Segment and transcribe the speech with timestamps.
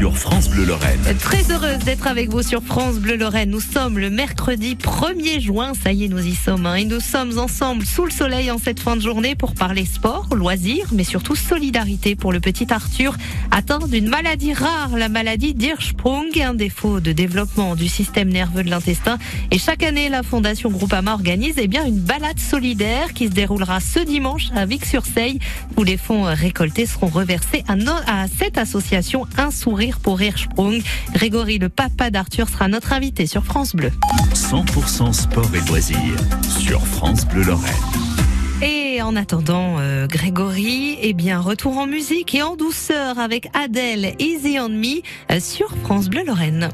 [0.00, 0.98] sur France Bleu Lorraine.
[1.18, 3.50] Très heureuse d'être avec vous sur France Bleu Lorraine.
[3.50, 5.72] Nous sommes le mercredi 1er juin.
[5.74, 6.64] Ça y est, nous y sommes.
[6.64, 6.76] Hein.
[6.76, 10.28] Et nous sommes ensemble sous le soleil en cette fin de journée pour parler sport,
[10.34, 13.14] loisirs, mais surtout solidarité pour le petit Arthur
[13.50, 18.70] atteint d'une maladie rare, la maladie d'Hirschsprung, un défaut de développement du système nerveux de
[18.70, 19.18] l'intestin.
[19.50, 23.80] Et chaque année, la Fondation Groupama organise eh bien, une balade solidaire qui se déroulera
[23.80, 25.40] ce dimanche à Vic-sur-Seille
[25.76, 27.74] où les fonds récoltés seront reversés à,
[28.06, 30.82] à cette association Un Sourire pour Hirschsprung.
[31.12, 33.90] Grégory, le papa d'Arthur, sera notre invité sur France Bleu.
[34.34, 35.96] 100% sport et loisirs
[36.58, 37.74] sur France Bleu Lorraine.
[38.62, 44.14] Et en attendant, euh, Grégory, eh bien, retour en musique et en douceur avec Adèle,
[44.18, 45.00] Easy on Me
[45.32, 46.68] euh, sur France Bleu Lorraine.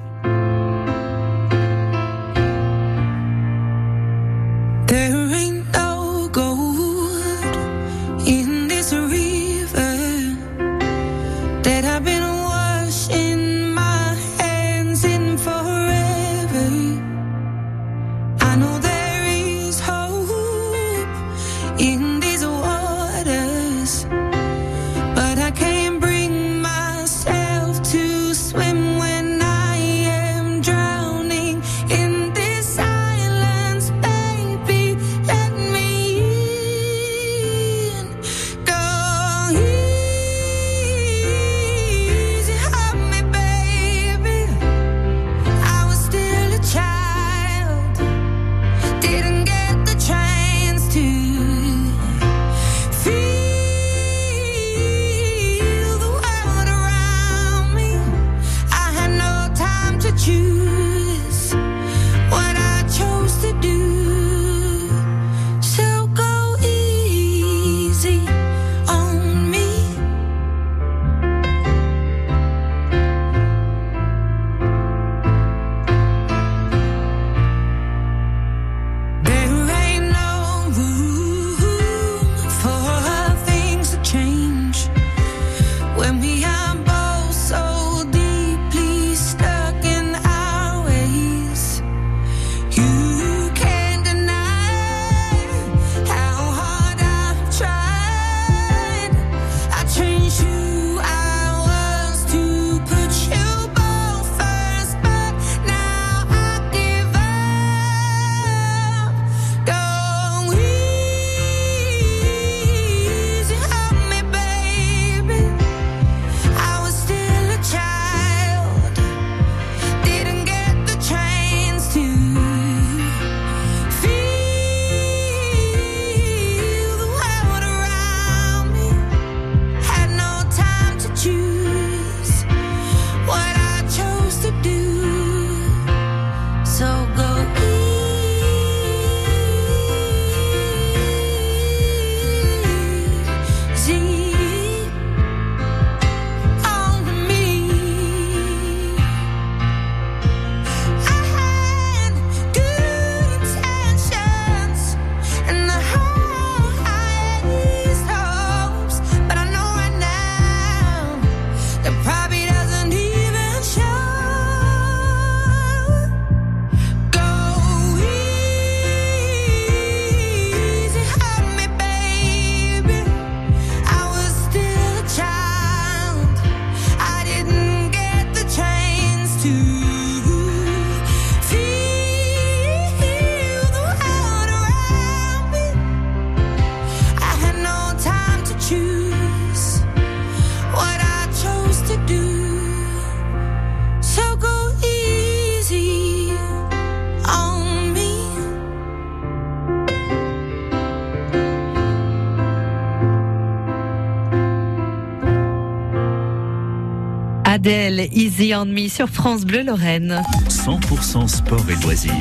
[207.56, 210.20] Adèle, Easy on Me sur France Bleu Lorraine.
[210.50, 212.12] 100% sport et loisirs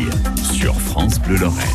[0.53, 1.67] sur France Bleu Lorraine.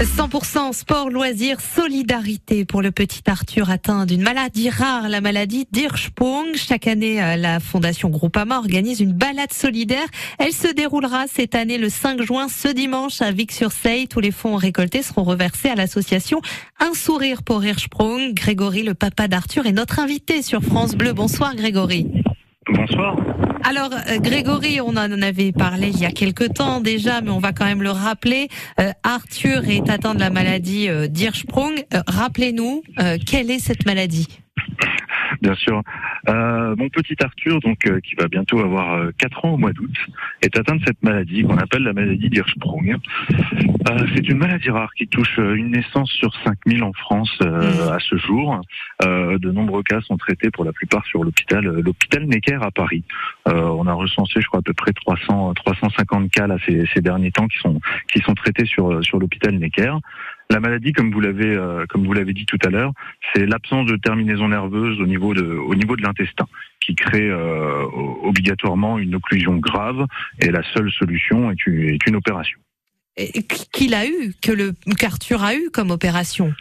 [0.00, 6.54] 100% sport, loisirs, solidarité pour le petit Arthur atteint d'une maladie rare, la maladie d'Hirschsprung.
[6.56, 10.06] Chaque année, euh, la Fondation Groupama organise une balade solidaire.
[10.38, 14.08] Elle se déroulera cette année le 5 juin, ce dimanche, à Vic-sur-Seille.
[14.08, 16.42] Tous les fonds récoltés seront reversés à l'association
[16.78, 18.34] Un sourire pour Hirschsprung.
[18.34, 21.14] Grégory, le papa d'Arthur, est notre invité sur France Bleu.
[21.14, 22.06] Bonsoir Grégory.
[22.74, 23.16] Bonsoir.
[23.64, 27.38] Alors euh, Grégory, on en avait parlé il y a quelque temps déjà, mais on
[27.38, 28.48] va quand même le rappeler.
[28.80, 31.84] Euh, Arthur est atteint de la maladie euh, d'Hirschsprung.
[32.06, 32.82] Rappelez-nous,
[33.26, 34.26] quelle est cette maladie?
[35.40, 35.82] Bien sûr.
[36.28, 39.72] Euh, mon petit Arthur, donc euh, qui va bientôt avoir euh, 4 ans au mois
[39.72, 39.94] d'août,
[40.42, 42.96] est atteint de cette maladie qu'on appelle la maladie d'Hirschsprung.
[43.90, 47.90] Euh, c'est une maladie rare qui touche euh, une naissance sur 5000 en France euh,
[47.90, 48.60] à ce jour.
[49.02, 53.02] Euh, de nombreux cas sont traités pour la plupart sur l'hôpital l'hôpital Necker à Paris.
[53.48, 57.00] Euh, on a recensé, je crois, à peu près 300 350 cas là ces, ces
[57.00, 57.80] derniers temps qui sont
[58.12, 59.96] qui sont traités sur sur l'hôpital Necker.
[60.50, 62.92] La maladie, comme vous l'avez euh, comme vous l'avez dit tout à l'heure,
[63.32, 66.46] c'est l'absence de terminaison nerveuse au niveau de l'intestin
[66.84, 67.84] qui crée euh,
[68.22, 70.06] obligatoirement une occlusion grave
[70.40, 72.58] et la seule solution est une, est une opération.
[73.72, 76.52] Qu'il a eu, que le qu'Arthur a eu comme opération?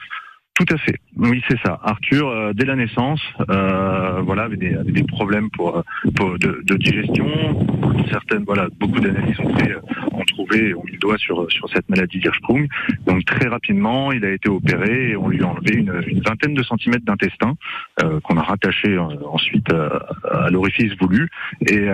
[0.60, 0.96] Tout à fait.
[1.16, 1.80] Oui, c'est ça.
[1.84, 5.82] Arthur, euh, dès la naissance, euh, voilà, avait des, avait des problèmes pour, euh,
[6.18, 7.28] pour de, de digestion.
[8.12, 9.80] Certaines, voilà, beaucoup d'analyses ont fait, euh,
[10.12, 12.68] ont trouvé, ont mis le doigt sur sur cette maladie d'Hirschsprung.
[13.08, 16.56] Donc très rapidement, il a été opéré et on lui a enlevé une, une vingtaine
[16.56, 17.54] de centimètres d'intestin
[18.04, 19.98] euh, qu'on a rattaché euh, ensuite euh,
[20.30, 21.30] à l'orifice voulu
[21.68, 21.88] et,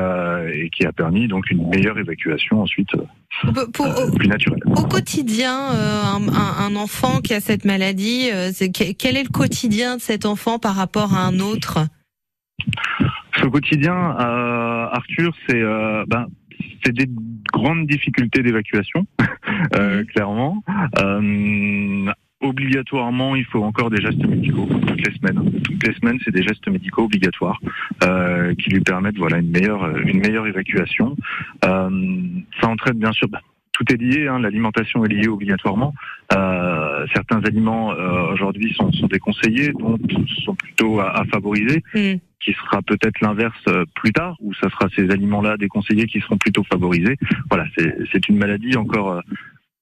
[0.54, 2.96] et qui a permis donc une meilleure évacuation ensuite
[3.54, 4.62] Pour- pour- plus naturelle.
[4.66, 8.52] Au quotidien, euh, un, enfant qui a cette maladie, euh,
[8.98, 11.80] quel est le quotidien de cet enfant par rapport à un autre?
[13.38, 16.28] Ce quotidien, euh, Arthur, c'est euh, ben,
[16.84, 17.10] c'est des
[17.54, 19.06] grandes difficultés d'évacuation,
[19.76, 20.64] euh, clairement.
[21.00, 22.12] Euh,
[22.46, 25.62] obligatoirement, il faut encore des gestes médicaux toutes les semaines.
[25.64, 27.60] Toutes les semaines, c'est des gestes médicaux obligatoires
[28.04, 31.16] euh, qui lui permettent voilà une meilleure une meilleure évacuation.
[31.66, 31.90] Euh,
[32.62, 33.28] ça entraîne bien sûr.
[33.28, 33.40] ben,
[33.78, 35.94] tout est lié, hein, l'alimentation est liée obligatoirement.
[36.34, 40.00] Euh, certains aliments euh, aujourd'hui sont, sont déconseillés, donc
[40.46, 42.16] sont plutôt à, à favoriser Hmm.
[42.40, 46.38] qui sera peut-être l'inverse euh, plus tard, où ça sera ces aliments-là déconseillés qui seront
[46.38, 47.18] plutôt favorisés.
[47.50, 49.22] Voilà, c'est c'est une maladie encore euh,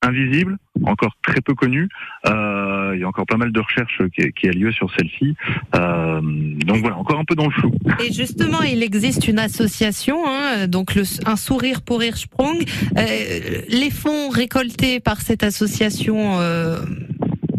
[0.03, 1.89] invisible, encore très peu connue.
[2.27, 5.35] Euh, il y a encore pas mal de recherches qui, qui a lieu sur celle-ci.
[5.75, 7.71] Euh, donc voilà, encore un peu dans le flou.
[8.05, 12.63] Et justement, il existe une association, hein, donc le, un sourire pour Hirschsprung.
[12.97, 16.79] Euh, les fonds récoltés par cette association, euh,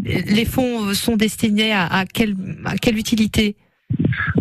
[0.03, 3.55] les fonds sont destinés à, à quelle, à quelle utilité?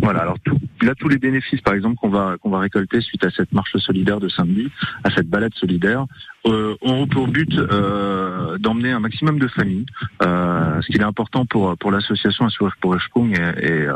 [0.02, 3.24] Voilà, alors tout, là tous les bénéfices par exemple qu'on va qu'on va récolter suite
[3.24, 4.70] à cette marche solidaire de samedi,
[5.04, 6.06] à cette balade solidaire,
[6.46, 9.86] euh, ont pour but euh, d'emmener un maximum de familles.
[10.22, 13.94] Euh, ce qui est important pour pour l'association Assurage pour Sprung et, et euh,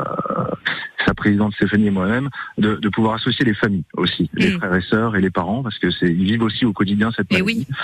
[1.06, 2.28] sa présidente Stéphanie et moi-même,
[2.58, 4.58] de, de pouvoir associer les familles aussi, les Mm.
[4.58, 7.26] frères et sœurs et les parents, parce que c'est ils vivent aussi au quotidien cette
[7.30, 7.66] Eh maladie.
[7.68, 7.76] oui.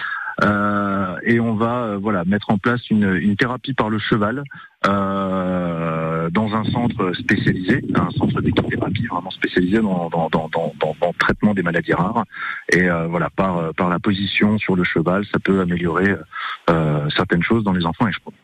[0.42, 4.42] Euh, et on va euh, voilà mettre en place une, une thérapie par le cheval
[4.86, 11.18] euh, dans un centre spécialisé, un centre d'équithérapie vraiment spécialisé dans, dans, dans, dans, le
[11.18, 12.24] traitement des maladies rares.
[12.72, 16.16] Et euh, voilà par euh, par la position sur le cheval, ça peut améliorer
[16.70, 18.08] euh, certaines choses dans les enfants.
[18.08, 18.34] Et je pense.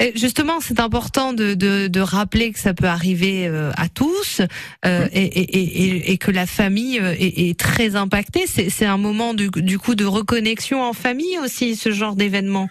[0.00, 4.40] Et justement, c'est important de, de, de rappeler que ça peut arriver euh, à tous
[4.86, 8.44] euh, et, et, et, et que la famille euh, est, est très impactée.
[8.46, 12.70] C'est c'est un moment du, du coup de reconnexion en famille aussi, ce genre d'événement?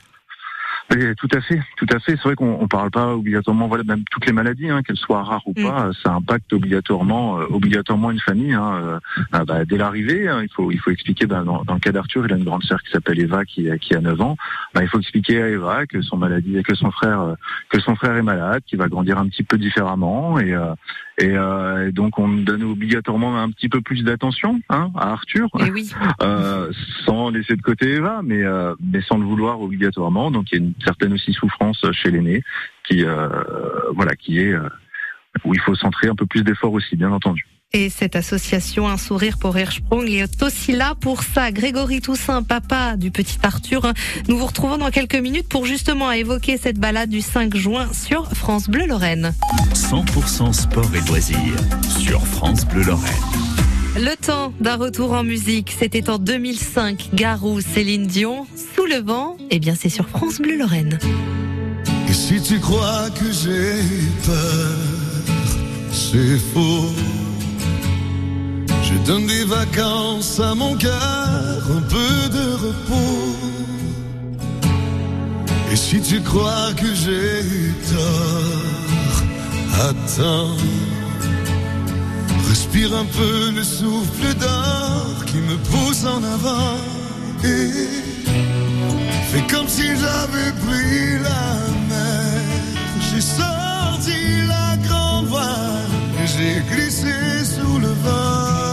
[0.92, 2.14] Oui, tout à fait, tout à fait.
[2.14, 5.24] C'est vrai qu'on on parle pas obligatoirement, voilà, même toutes les maladies, hein, qu'elles soient
[5.24, 5.64] rares ou Mm.
[5.64, 8.54] pas, ça impacte obligatoirement, euh, obligatoirement une famille.
[8.54, 9.00] Hein, euh,
[9.32, 11.26] ah, bah, dès l'arrivée, hein, il faut, il faut expliquer.
[11.28, 13.70] bah, dans, dans le cas d'Arthur, il a une grande sœur qui s'appelle Eva, qui,
[13.70, 14.36] a- qui a 9 ans.
[14.74, 17.34] Bah, il faut expliquer à Eva que son maladie, que son frère, euh,
[17.70, 20.74] que son frère est malade, qu'il va grandir un petit peu différemment, et, euh,
[21.20, 25.50] et, euh, et donc on donne obligatoirement un petit peu plus d'attention hein, à Arthur
[25.60, 25.92] Et oui.
[26.24, 26.72] euh,
[27.06, 30.32] sans laisser de côté Eva, mais euh, mais sans le vouloir obligatoirement.
[30.32, 32.44] Donc il y a une certaine aussi souffrance chez l'aîné
[32.88, 33.28] qui euh,
[33.96, 34.68] voilà qui est euh,
[35.46, 37.46] où il faut centrer un peu plus d'efforts aussi, bien entendu.
[37.72, 41.52] Et cette association Un sourire pour Hirschsprung est aussi là pour ça.
[41.52, 43.94] Grégory Toussaint, papa du petit Arthur,
[44.28, 48.26] nous vous retrouvons dans quelques minutes pour justement évoquer cette balade du 5 juin sur
[48.32, 49.34] France Bleu Lorraine.
[49.76, 51.38] 100% sport et loisirs
[52.00, 53.69] sur France Bleu Lorraine.
[54.02, 57.10] Le temps d'un retour en musique, c'était en 2005.
[57.14, 60.98] Garou, Céline Dion, Sous le vent, eh bien c'est sur France Bleu Lorraine.
[62.08, 63.84] Et si tu crois que j'ai
[64.26, 64.78] peur,
[65.92, 66.94] c'est faux.
[68.84, 73.36] Je donne des vacances à mon cœur, un peu de repos.
[75.74, 77.44] Et si tu crois que j'ai
[77.94, 80.56] tort, attends.
[82.82, 86.78] Un peu le souffle d'or qui me pousse en avant.
[87.44, 87.72] Et
[89.30, 91.58] Fais comme si j'avais pris la
[91.90, 92.42] mer.
[93.02, 95.90] J'ai sorti la grande voile
[96.24, 98.69] et j'ai glissé sous le vent.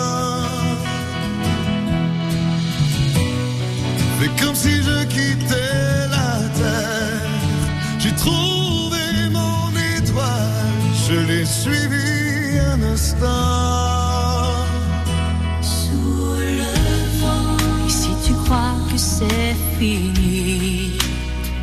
[19.79, 20.93] Fini.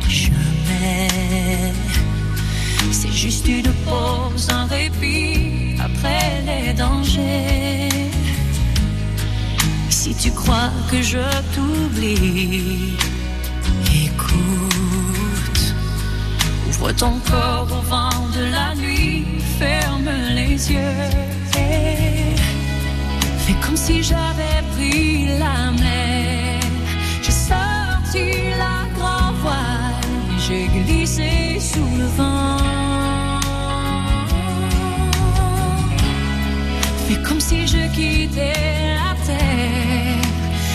[0.08, 1.08] Jamais.
[2.92, 7.88] C'est juste une pause, un répit après les dangers.
[9.88, 12.96] Si tu crois que je t'oublie,
[14.06, 15.64] écoute.
[16.68, 19.24] Ouvre ton corps au vent de la nuit,
[19.58, 21.10] ferme les yeux.
[21.56, 22.36] et
[23.44, 26.13] Fais comme si j'avais pris la mer.
[28.14, 32.58] Sorti la grand voile, j'ai glissé sous le vent.
[37.08, 40.28] Fais comme si je quittais la terre.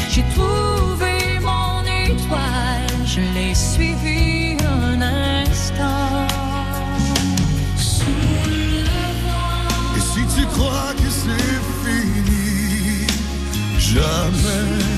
[0.10, 6.28] J'ai trouvé mon étoile, je l'ai suivi un instant.
[7.78, 8.04] Sous
[8.50, 9.96] le vent.
[9.96, 13.08] Et si tu crois que c'est fini,
[13.78, 14.89] jamais.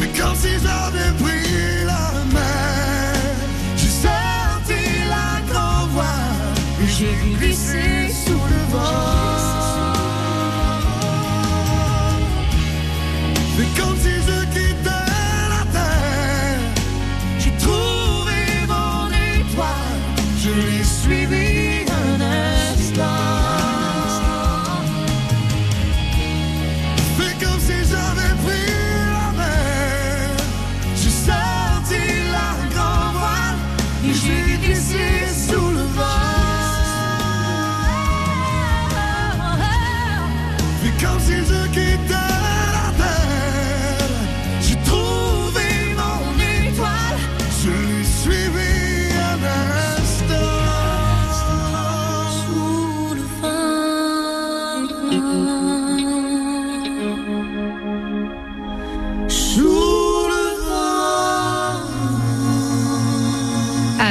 [0.00, 3.12] Fais comme si j'avais pris la mer.
[3.76, 9.92] J'ai sorti la grand voile et j'ai glissé sous le vent.
[13.56, 15.06] Fais comme si je quittais
[15.54, 16.60] la terre.
[17.38, 20.00] J'ai trouvé mon étoile,
[20.38, 21.61] je l'ai suivi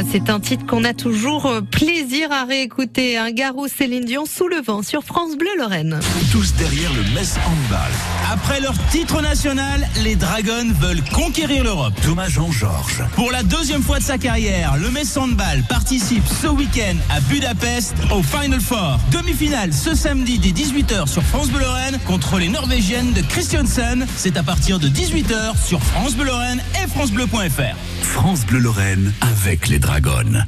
[0.10, 3.18] C'est un titre qu'on a toujours euh, plaisir à réécouter.
[3.18, 6.00] Un Garou Céline Dion sous le vent sur France Bleu Lorraine.
[6.32, 7.92] Tous derrière le Handball.
[8.32, 11.94] Après leur titre national, les Dragons veulent conquérir l'Europe.
[12.02, 13.04] Thomas Jean-Georges.
[13.16, 17.94] Pour la deuxième fois de sa carrière, le Metz Handball participe ce week-end à Budapest
[18.10, 19.00] au Final Four.
[19.12, 24.08] Demi-finale ce samedi dès 18h sur France Bleu Lorraine contre les Norvégiennes de Christiansen.
[24.16, 27.76] C'est à partir de 18h sur France Bleu Lorraine et francebleu.fr.
[28.02, 30.42] France Bleu Lorraine avec les Dragons.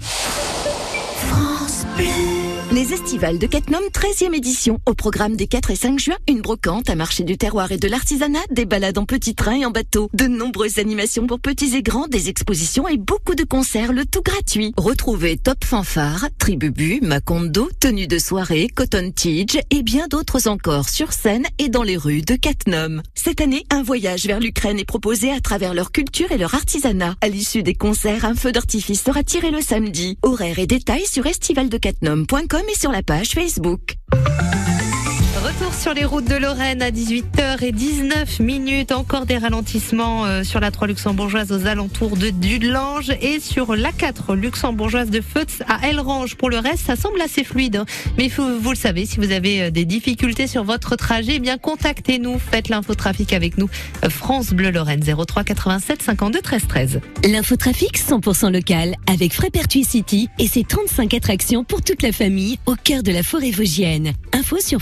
[2.74, 4.80] Les estivales de Catnum 13e édition.
[4.88, 7.88] Au programme des 4 et 5 juin, une brocante, un marché du terroir et de
[7.88, 11.84] l'artisanat, des balades en petit train et en bateau, de nombreuses animations pour petits et
[11.84, 14.74] grands, des expositions et beaucoup de concerts, le tout gratuit.
[14.76, 21.14] Retrouvez Top Fanfare, Tribubu, Macondo, tenue de soirée, Cotton Tige et bien d'autres encore sur
[21.14, 23.04] scène et dans les rues de Catnum.
[23.14, 27.18] Cette année, un voyage vers l'Ukraine est proposé à travers leur culture et leur artisanat.
[27.22, 30.18] À l'issue des concerts, un feu d'artifice sera tiré le samedi.
[30.24, 33.96] Horaires et détails sur estivaldecatnum.com et sur la page Facebook.
[35.80, 38.92] Sur les routes de Lorraine à 18h19 minutes.
[38.94, 43.92] Encore des ralentissements euh, sur la 3 luxembourgeoise aux alentours de Dudelange et sur la
[43.92, 46.36] 4 luxembourgeoise de Feutz à Elrange.
[46.36, 47.76] Pour le reste, ça semble assez fluide.
[47.78, 47.86] hein.
[48.18, 51.58] Mais vous le savez, si vous avez euh, des difficultés sur votre trajet, eh bien
[51.58, 52.40] contactez-nous.
[52.40, 53.70] Faites l'infotrafic avec nous.
[54.10, 57.02] France Bleu Lorraine 03 87 52 13 13.
[57.30, 62.76] L'infotrafic 100% local avec Frépertuis City et ses 35 attractions pour toute la famille au
[62.82, 64.14] cœur de la forêt vosgienne.
[64.32, 64.82] Info sur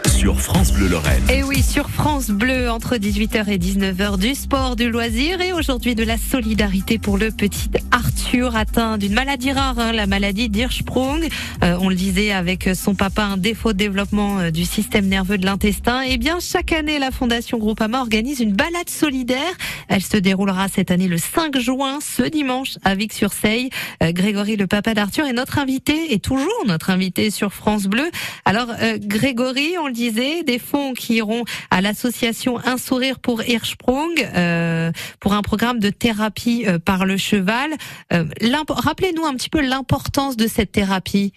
[0.21, 1.23] sur France Bleu Lorraine.
[1.31, 5.95] Et oui, sur France Bleu, entre 18h et 19h, du sport, du loisir et aujourd'hui
[5.95, 11.27] de la solidarité pour le petit Arthur atteint d'une maladie rare, hein, la maladie d'Hirschsprung.
[11.63, 15.39] Euh, on le disait avec son papa, un défaut de développement euh, du système nerveux
[15.39, 16.01] de l'intestin.
[16.01, 19.39] Et bien, chaque année, la Fondation Groupama organise une balade solidaire.
[19.87, 23.71] Elle se déroulera cette année le 5 juin, ce dimanche, à Vic-sur-Seille.
[24.03, 28.11] Euh, Grégory, le papa d'Arthur, est notre invité et toujours notre invité sur France Bleu.
[28.45, 33.43] Alors, euh, Grégory, on le disait, des fonds qui iront à l'association Un sourire pour
[33.43, 37.71] Hirschsprung euh, pour un programme de thérapie euh, par le cheval.
[38.13, 38.25] Euh,
[38.69, 41.33] Rappelez-nous un petit peu l'importance de cette thérapie.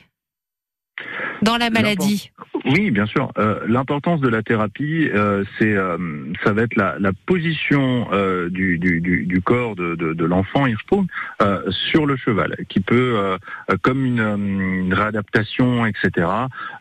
[1.43, 2.31] dans la maladie
[2.65, 3.31] Oui, bien sûr.
[3.39, 5.99] Euh, L'importance de la thérapie, euh, c'est, euh,
[6.43, 10.67] ça va être la, la position euh, du, du, du, corps de, de, de l'enfant
[10.67, 11.07] Hirschsprung
[11.43, 13.37] euh, sur le cheval, qui peut, euh,
[13.83, 16.27] comme une, une réadaptation, etc.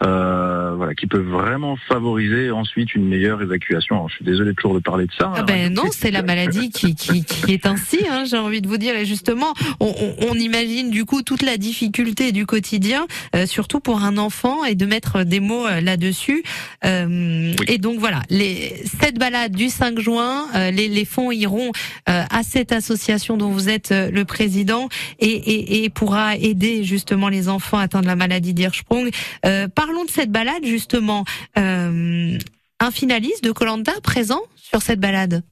[0.04, 3.96] Euh, voilà, qui peut vraiment favoriser ensuite une meilleure évacuation.
[3.96, 5.34] Alors, je suis désolé toujours de parler de ça.
[5.36, 8.68] Ah ben non, c'est la maladie qui, qui, qui est ainsi, hein, j'ai envie de
[8.68, 8.96] vous dire.
[8.96, 13.82] Et justement, on, on, on imagine du coup toute la difficulté du quotidien, euh, surtout
[13.82, 16.44] pour un enfant, et de mettre des mots là-dessus.
[16.86, 17.65] Euh, Oui.
[17.68, 21.72] Et donc voilà, les, cette balade du 5 juin, euh, les, les fonds iront
[22.10, 24.89] euh, à cette association dont vous êtes euh, le président
[25.20, 29.10] et, et, et pourra aider justement les enfants atteints de la maladie d'Hirschsprung.
[29.46, 31.25] Euh, parlons de cette balade justement.
[31.58, 32.38] Euh,
[32.80, 35.44] un finaliste de Colanta présent sur cette balade?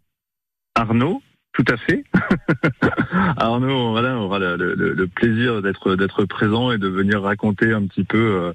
[0.75, 1.21] Arnaud,
[1.53, 2.03] tout à fait.
[3.37, 8.17] Arnaud, voilà, aura le, plaisir d'être d'être présent et de venir raconter un petit peu,
[8.17, 8.53] euh,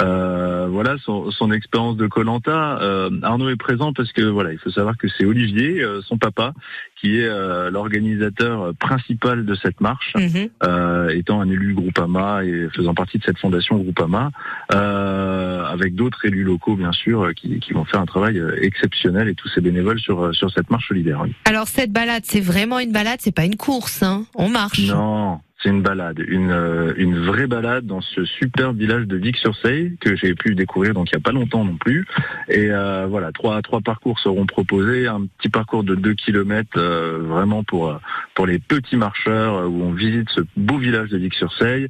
[0.00, 2.78] euh, voilà, son, expérience de Colanta.
[3.22, 6.54] Arnaud est présent parce que voilà, il faut savoir que c'est Olivier, euh, son papa,
[7.00, 10.48] qui est euh, l'organisateur principal de cette marche, Mhm.
[10.64, 14.30] euh, étant un élu Groupama et faisant partie de cette fondation Groupama,
[14.74, 19.34] euh, avec d'autres élus locaux bien sûr, qui, qui vont faire un travail exceptionnel et
[19.34, 21.20] tous ces bénévoles sur sur cette marche solidaire.
[21.22, 21.32] oui.
[21.44, 24.24] Alors cette balade, c'est vraiment une balade, c'est pas une course, hein.
[24.34, 24.86] On marche.
[24.88, 29.96] Non, c'est une balade, une, euh, une vraie balade dans ce super village de Vic-sur-Seille
[30.00, 32.06] que j'ai pu découvrir donc il y a pas longtemps non plus.
[32.48, 37.18] Et euh, voilà, trois trois parcours seront proposés, un petit parcours de 2 kilomètres euh,
[37.22, 37.96] vraiment pour euh,
[38.34, 41.88] pour les petits marcheurs euh, où on visite ce beau village de Vic-sur-Seille.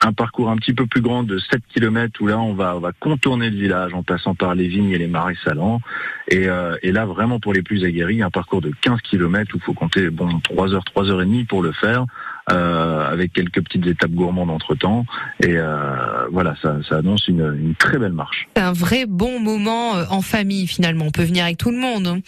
[0.00, 2.78] Un parcours un petit peu plus grand de 7 kilomètres où là on va on
[2.78, 5.80] va contourner le village en passant par les vignes et les marais salants.
[6.28, 9.58] Et, euh, et là vraiment pour les plus aguerris, un parcours de 15 kilomètres où
[9.58, 12.06] il faut compter bon 3 heures, 3 heures et demie pour le faire
[12.52, 15.04] euh, avec quelques petites étapes gourmandes entre temps.
[15.40, 18.46] Et euh, voilà, ça, ça annonce une, une très belle marche.
[18.56, 21.06] C'est un vrai bon moment euh, en famille finalement.
[21.06, 22.06] On peut venir avec tout le monde.
[22.06, 22.20] hein.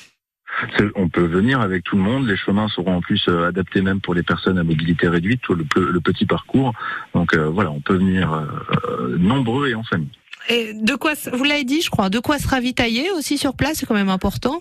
[0.96, 2.26] On peut venir avec tout le monde.
[2.26, 5.64] Les chemins seront en plus adaptés même pour les personnes à mobilité réduite, tout le,
[5.64, 6.72] pe- le petit parcours.
[7.14, 10.10] Donc euh, voilà, on peut venir euh, nombreux et en famille.
[10.48, 13.76] Et de quoi, vous l'avez dit, je crois, de quoi se ravitailler aussi sur place,
[13.78, 14.60] c'est quand même important.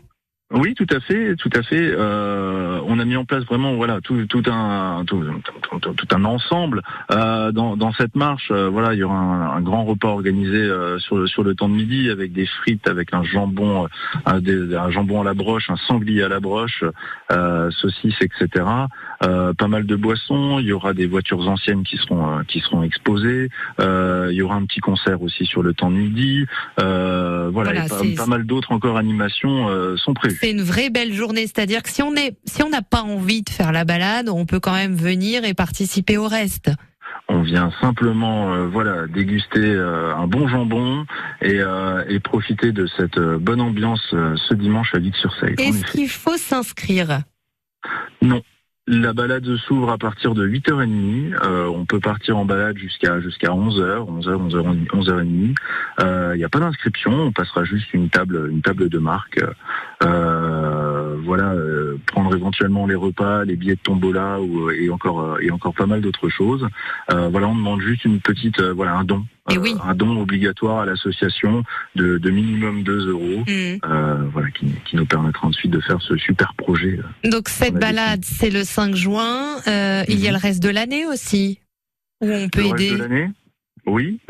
[0.52, 1.92] Oui, tout à fait, tout à fait.
[1.96, 5.24] Euh, on a mis en place vraiment voilà tout, tout un tout,
[5.80, 6.82] tout- tout- un ensemble
[7.12, 8.50] euh, dans, dans cette marche.
[8.50, 11.54] euh, voilà, il y aura un, un grand repas organisé euh, sur le sur le
[11.54, 13.88] temps de midi avec des frites, avec un jambon, euh,
[14.26, 16.84] un, des- un jambon à la broche, un sanglier à la broche,
[17.32, 18.66] euh, saucisses, etc.
[19.24, 20.58] Euh, pas mal de boissons.
[20.60, 23.50] Il y aura des voitures anciennes qui seront qui seront exposées.
[23.80, 26.48] Euh, il y aura un petit concert aussi sur le temps de midi.
[26.82, 30.38] Euh, voilà, Voilà, et pas, pas mal d'autres encore animations euh, sont prévues.
[30.40, 31.42] C'est une vraie belle journée.
[31.42, 34.46] C'est-à-dire que si on est, si on n'a pas envie de faire la balade, on
[34.46, 36.72] peut quand même venir et participer au reste.
[37.28, 41.06] On vient simplement, euh, voilà, déguster euh, un bon jambon
[41.42, 45.56] et, euh, et profiter de cette bonne ambiance ce dimanche à Vic-sur-Seille.
[45.60, 47.22] Est-ce qu'il faut s'inscrire?
[48.92, 51.36] La balade s'ouvre à partir de 8h30.
[51.44, 55.56] Euh, on peut partir en balade jusqu'à jusqu'à 11h, 11h, 11h, 11h30.
[56.02, 57.12] Euh, Il n'y a pas d'inscription.
[57.12, 59.46] On passera juste une table, une table de marque.
[60.04, 64.40] Euh, voilà, euh, prendre éventuellement les repas, les billets de tombola
[64.76, 66.68] et encore euh, et encore pas mal d'autres choses.
[67.12, 69.24] Euh, voilà, on demande juste une petite, euh, voilà, un don.
[69.58, 69.76] Euh, oui.
[69.84, 71.64] Un don obligatoire à l'association
[71.96, 73.78] de, de minimum 2 euros, Hmm.
[73.86, 77.00] euh, voilà, qui, qui nous permettra ensuite de faire ce super projet.
[77.24, 79.58] Donc cette balade, c'est le 5 juin.
[79.68, 80.38] Euh, Il y a Mhm.
[80.38, 81.60] le reste de l'année aussi,
[82.22, 82.92] où on peut le reste aider.
[82.92, 83.30] de l'année
[83.90, 84.20] Oui.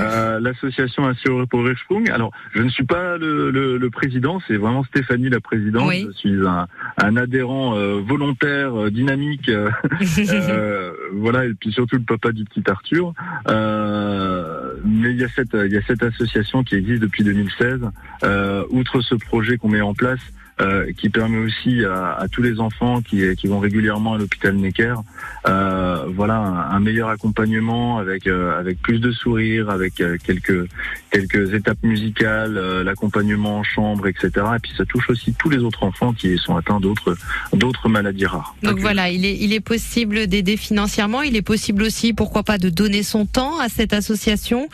[0.00, 2.08] Euh, L'association Assure pour Hirschsprung.
[2.10, 5.86] Alors, je ne suis pas le, le- le président, c'est vraiment Stéphanie la présidente.
[5.88, 6.06] Oui.
[6.12, 6.66] Je suis un,
[6.98, 9.68] un adhérent euh, volontaire, euh, dynamique, euh,
[10.30, 13.12] euh, voilà, et puis surtout le papa du petit Arthur.
[13.48, 17.80] Euh, mais il y a cette, il y a cette association qui existe depuis 2016.
[18.24, 20.20] Euh, outre ce projet qu'on met en place,
[20.60, 24.54] euh, qui permet aussi à, à tous les enfants qui, qui vont régulièrement à l'hôpital
[24.56, 24.94] Necker,
[25.46, 30.68] euh, voilà, un, un meilleur accompagnement avec euh, avec plus de sourires, avec euh, quelques
[31.10, 34.30] quelques étapes musicales, euh, l'accompagnement en chambre, etc.
[34.56, 37.16] Et puis ça touche aussi tous les autres enfants qui sont atteints d'autres
[37.52, 38.56] d'autres maladies rares.
[38.62, 41.22] Donc voilà, il est, il est possible d'aider financièrement.
[41.22, 44.68] Il est possible aussi, pourquoi pas, de donner son temps à cette association.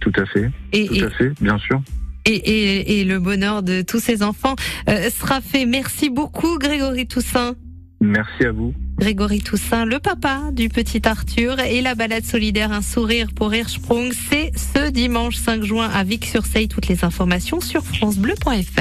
[0.00, 1.80] Tout à fait, Et, tout et, à fait, bien sûr.
[2.24, 4.56] Et, et, et le bonheur de tous ces enfants
[4.88, 5.66] euh, sera fait.
[5.66, 7.54] Merci beaucoup, Grégory Toussaint.
[8.00, 8.74] Merci à vous.
[8.98, 14.12] Grégory Toussaint, le papa du petit Arthur et la balade solidaire Un sourire pour Hirschsprung,
[14.12, 16.68] c'est ce dimanche 5 juin à Vic-sur-Seille.
[16.68, 18.80] Toutes les informations sur francebleu.fr.